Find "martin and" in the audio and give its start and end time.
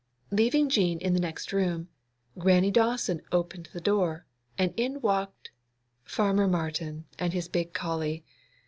6.47-7.33